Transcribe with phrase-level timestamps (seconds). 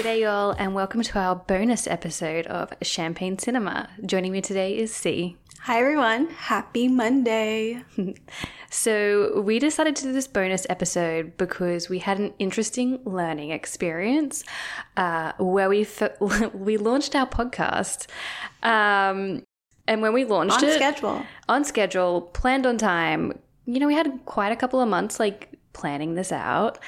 [0.00, 3.90] G'day, y'all, and welcome to our bonus episode of Champagne Cinema.
[4.06, 5.36] Joining me today is C.
[5.64, 6.28] Hi, everyone.
[6.30, 7.82] Happy Monday.
[8.72, 14.42] So, we decided to do this bonus episode because we had an interesting learning experience
[14.96, 16.18] uh, where we f-
[16.54, 18.06] we launched our podcast.
[18.62, 19.42] Um,
[19.86, 21.26] and when we launched On it, schedule.
[21.48, 23.38] on schedule, planned on time.
[23.66, 26.78] You know, we had quite a couple of months like planning this out.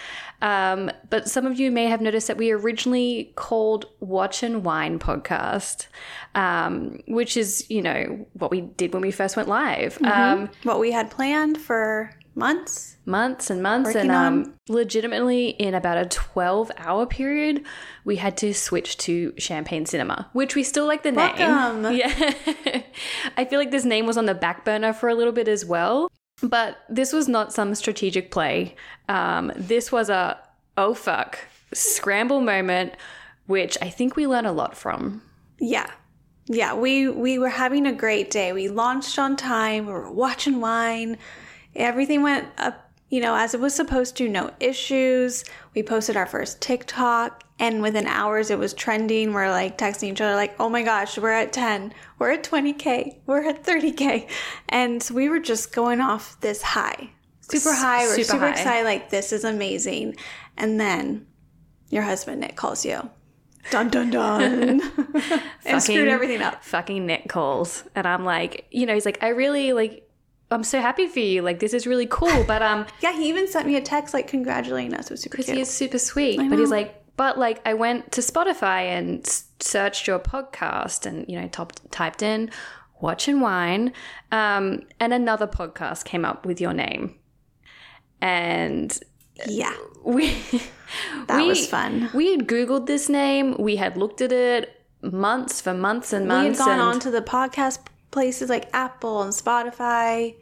[0.41, 4.98] Um, but some of you may have noticed that we originally called Watch and Wine
[4.98, 5.86] Podcast,
[6.34, 9.98] um, which is, you know, what we did when we first went live.
[10.02, 12.96] Um, What we had planned for months.
[13.05, 17.62] months and months and um, on- legitimately in about a 12 hour period
[18.06, 21.83] we had to switch to champagne cinema which we still like the Welcome.
[21.83, 22.83] name yeah
[23.36, 25.66] i feel like this name was on the back burner for a little bit as
[25.66, 26.08] well
[26.42, 28.74] but this was not some strategic play
[29.09, 30.39] um, this was a
[30.77, 31.39] oh fuck
[31.72, 32.92] scramble moment
[33.47, 35.22] which i think we learned a lot from
[35.62, 35.86] Yeah.
[36.47, 38.53] Yeah, we we were having a great day.
[38.53, 39.86] We launched on time.
[39.86, 41.19] We were watching wine.
[41.77, 42.81] Everything went up,
[43.12, 44.27] you know, as it was supposed to.
[44.27, 45.44] No issues.
[45.74, 49.34] We posted our first TikTok, and within hours it was trending.
[49.34, 51.92] We're like texting each other, like, "Oh my gosh, we're at ten.
[52.19, 53.20] We're at twenty k.
[53.27, 54.27] We're at thirty k,"
[54.70, 57.10] and we were just going off this high,
[57.42, 58.04] super high.
[58.06, 58.50] We're Super super, high.
[58.52, 58.84] excited.
[58.84, 60.16] Like this is amazing.
[60.56, 61.26] And then
[61.91, 63.10] your husband Nick calls you.
[63.70, 64.80] Dun dun dun.
[65.66, 66.64] and screwed everything up.
[66.64, 70.08] Fucking Nick calls, and I'm like, you know, he's like, I really like,
[70.55, 71.42] I'm so happy for you.
[71.42, 74.27] Like, this is really cool, but um, Yeah, he even sent me a text like
[74.28, 75.06] congratulating us.
[75.06, 75.56] It was super cute.
[75.56, 76.39] he is super sweet.
[76.39, 79.27] But he's like, but like, I went to Spotify and
[79.61, 82.50] searched your podcast, and you know, top, typed in
[83.00, 83.92] "Watch and Wine,"
[84.31, 87.16] um, and another podcast came up with your name,
[88.20, 88.98] and
[89.47, 90.34] yeah, we
[91.27, 92.11] that we- was fun.
[92.14, 93.56] We had Googled this name.
[93.59, 96.59] We had looked at it months for months and months.
[96.59, 100.37] We had gone and on to the podcast places like Apple and Spotify.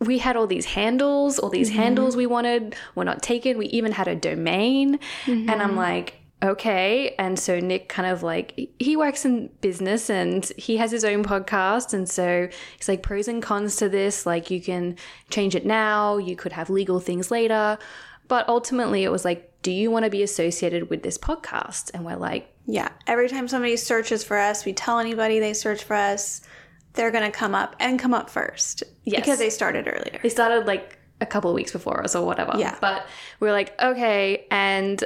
[0.00, 1.56] We had all these handles, all Mm-hmm.
[1.58, 3.56] these handles we wanted were not taken.
[3.58, 4.98] We even had a domain.
[5.26, 5.60] And Mm-hmm.
[5.60, 7.14] I'm like, okay.
[7.18, 11.24] And so Nick kind of like, he works in business and he has his own
[11.24, 11.94] podcast.
[11.94, 14.26] And so he's like, pros and cons to this.
[14.26, 14.96] Like, you can
[15.30, 17.78] change it now, you could have legal things later.
[18.28, 21.90] But ultimately, it was like, do you want to be associated with this podcast?
[21.94, 25.82] And we're like, Yeah, every time somebody searches for us, we tell anybody they search
[25.84, 26.42] for us,
[26.96, 29.20] they're going to come up and come up first Yes.
[29.20, 30.18] because they started earlier.
[30.22, 32.52] They started like a couple of weeks before us or whatever.
[32.58, 32.76] Yeah.
[32.80, 33.06] But
[33.40, 34.46] we are like, okay.
[34.50, 35.02] And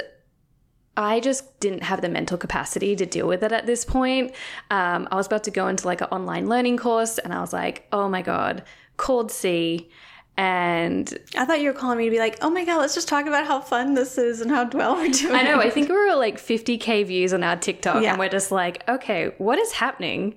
[0.97, 4.33] I just didn't have the mental capacity to deal with it at this point.
[4.71, 7.53] Um, I was about to go into like an online learning course and I was
[7.53, 8.65] like, oh my God,
[8.97, 9.89] called C.
[10.37, 13.09] And I thought you were calling me to be like, "Oh my god, let's just
[13.09, 15.91] talk about how fun this is and how well we're doing." I know, I think
[15.91, 18.13] we were like 50K views on our TikTok Yeah.
[18.13, 20.37] and we're just like, okay, what is happening?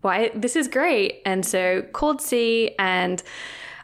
[0.00, 0.30] Why?
[0.34, 1.22] This is great.
[1.24, 3.22] And so called C and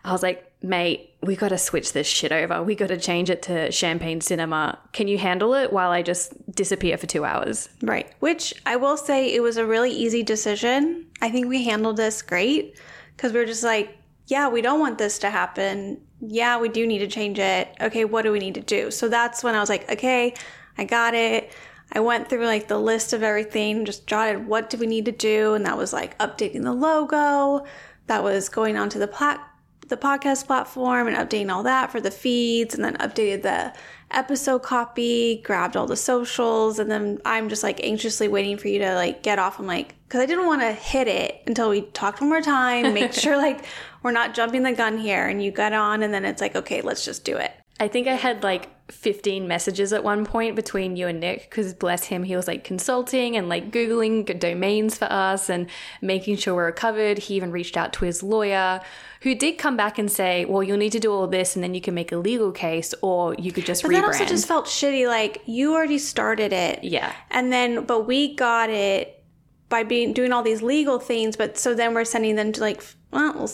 [0.05, 2.63] I was like, mate, we got to switch this shit over.
[2.63, 4.79] We got to change it to Champagne Cinema.
[4.93, 7.69] Can you handle it while I just disappear for two hours?
[7.83, 8.13] Right.
[8.21, 11.07] Which I will say it was a really easy decision.
[11.21, 12.79] I think we handled this great
[13.17, 16.01] because we were just like, yeah, we don't want this to happen.
[16.21, 17.69] Yeah, we do need to change it.
[17.81, 18.91] Okay, what do we need to do?
[18.91, 20.35] So that's when I was like, okay,
[20.79, 21.53] I got it.
[21.93, 25.13] I went through like the list of everything, just jotted what do we need to
[25.13, 27.65] do, and that was like updating the logo.
[28.07, 29.41] That was going onto the plat
[29.89, 33.73] the podcast platform and updating all that for the feeds, and then updated the
[34.11, 38.79] episode copy, grabbed all the socials, and then I'm just like anxiously waiting for you
[38.81, 39.59] to like get off.
[39.59, 42.95] I'm like, because I didn't want to hit it until we talked one more time,
[42.95, 43.65] make sure like
[44.03, 46.81] we're not jumping the gun here, and you got on, and then it's like, okay,
[46.81, 47.53] let's just do it.
[47.81, 51.75] I think I had like 15 messages at one point between you and Nick because
[51.75, 55.69] bless him, he was like consulting and like Googling g- domains for us and
[56.01, 57.19] making sure we we're covered.
[57.19, 58.81] He even reached out to his lawyer
[59.23, 61.75] who did come back and say, well, you'll need to do all this and then
[61.75, 63.95] you can make a legal case or you could just But rebrand.
[63.95, 65.09] that also just felt shitty.
[65.09, 67.13] Like you already started it, yeah.
[67.31, 69.25] and then but we got it
[69.71, 71.37] by being doing all these legal things.
[71.37, 73.51] But so then we're sending them to like, well, we'll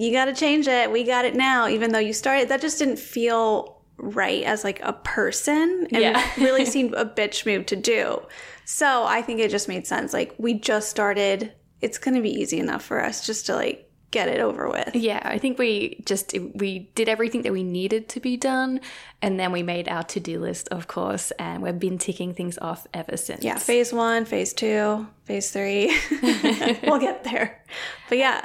[0.00, 0.90] you got to change it.
[0.90, 2.48] We got it now, even though you started.
[2.48, 6.30] That just didn't feel right as like a person, and Yeah.
[6.38, 8.22] really seemed a bitch move to do.
[8.64, 10.12] So I think it just made sense.
[10.14, 11.52] Like we just started.
[11.82, 14.94] It's going to be easy enough for us just to like get it over with.
[14.94, 18.80] Yeah, I think we just we did everything that we needed to be done,
[19.20, 22.58] and then we made our to do list, of course, and we've been ticking things
[22.58, 23.44] off ever since.
[23.44, 25.94] Yeah, phase one, phase two, phase three.
[26.84, 27.62] we'll get there.
[28.08, 28.44] But yeah,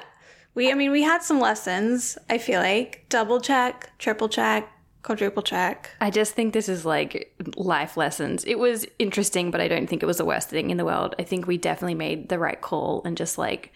[0.56, 4.72] we, I mean, we had some lessons, I feel like double check, triple check,
[5.06, 5.92] quadruple check.
[6.02, 8.44] I just think this is like life lessons.
[8.44, 11.14] It was interesting, but I don't think it was the worst thing in the world.
[11.20, 13.72] I think we definitely made the right call and just like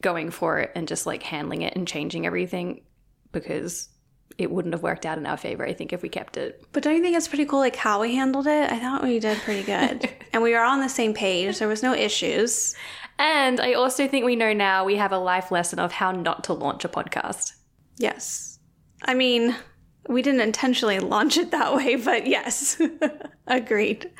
[0.00, 2.82] going for it and just like handling it and changing everything
[3.32, 3.88] because
[4.38, 6.64] it wouldn't have worked out in our favor, I think, if we kept it.
[6.72, 8.70] But don't you think it's pretty cool, like how we handled it?
[8.70, 10.08] I thought we did pretty good.
[10.32, 11.58] and we were all on the same page.
[11.58, 12.74] There was no issues.
[13.20, 16.42] And I also think we know now we have a life lesson of how not
[16.44, 17.52] to launch a podcast.
[17.98, 18.58] Yes.
[19.02, 19.54] I mean,
[20.08, 22.80] we didn't intentionally launch it that way, but yes,
[23.46, 24.10] agreed.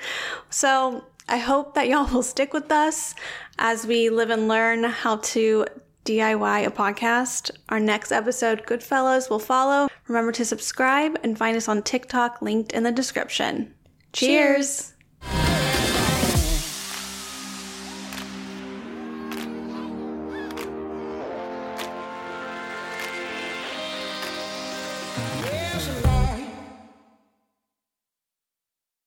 [0.50, 3.14] So I hope that y'all will stick with us
[3.58, 5.64] as we live and learn how to
[6.05, 7.50] DIY a podcast.
[7.70, 9.88] Our next episode, Goodfellas, will follow.
[10.08, 13.75] Remember to subscribe and find us on TikTok, linked in the description.
[14.12, 14.93] Cheers.
[14.93, 15.00] Yeah.